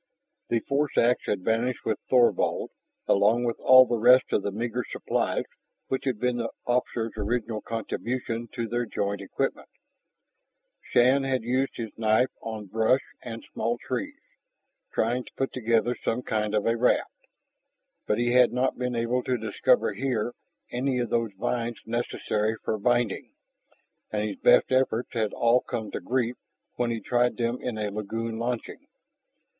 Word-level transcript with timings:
The 0.49 0.61
force 0.61 0.97
ax 0.97 1.27
had 1.27 1.43
vanished 1.43 1.85
with 1.85 1.99
Thorvald, 2.09 2.71
along 3.07 3.43
with 3.43 3.59
all 3.59 3.85
the 3.85 3.99
rest 3.99 4.33
of 4.33 4.41
the 4.41 4.51
meager 4.51 4.83
supplies 4.89 5.43
which 5.89 6.05
had 6.05 6.17
been 6.17 6.37
the 6.37 6.49
officer's 6.65 7.11
original 7.17 7.61
contribution 7.61 8.47
to 8.55 8.67
their 8.67 8.87
joint 8.87 9.21
equipment. 9.21 9.69
Shann 10.81 11.23
had 11.23 11.43
used 11.43 11.73
his 11.75 11.95
knife 11.99 12.31
on 12.41 12.65
brush 12.65 13.03
and 13.21 13.43
small 13.53 13.77
trees, 13.77 14.19
trying 14.91 15.25
to 15.25 15.31
put 15.37 15.53
together 15.53 15.95
some 16.03 16.23
kind 16.23 16.55
of 16.55 16.65
a 16.65 16.75
raft. 16.75 17.27
But 18.07 18.17
he 18.17 18.31
had 18.31 18.51
not 18.51 18.79
been 18.79 18.95
able 18.95 19.21
to 19.25 19.37
discover 19.37 19.93
here 19.93 20.33
any 20.71 20.97
of 20.97 21.11
those 21.11 21.33
vines 21.37 21.79
necessary 21.85 22.55
for 22.63 22.79
binding, 22.79 23.35
and 24.09 24.27
his 24.27 24.37
best 24.39 24.71
efforts 24.71 25.13
had 25.13 25.31
all 25.31 25.61
come 25.61 25.91
to 25.91 25.99
grief 25.99 26.37
when 26.75 26.89
he 26.89 27.01
tried 27.01 27.37
them 27.37 27.59
in 27.61 27.77
a 27.77 27.91
lagoon 27.91 28.39
launching. 28.39 28.87